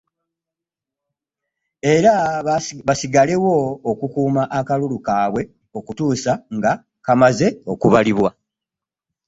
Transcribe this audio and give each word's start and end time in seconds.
Era 1.93 2.13
basigalewo 2.87 3.55
okukuuma 3.89 4.43
akalulu 4.59 4.97
kaabwe 5.05 5.41
okutuusa 5.77 6.31
nga 6.55 6.71
kamaze 7.05 7.47
okubalibwa. 7.73 8.29